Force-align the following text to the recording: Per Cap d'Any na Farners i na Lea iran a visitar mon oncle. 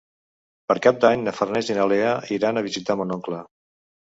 Per 0.71 0.75
Cap 0.85 0.97
d'Any 1.03 1.27
na 1.27 1.35
Farners 1.41 1.69
i 1.73 1.77
na 1.81 1.85
Lea 1.93 2.15
iran 2.39 2.61
a 2.61 2.65
visitar 2.71 2.99
mon 3.03 3.17
oncle. 3.19 3.45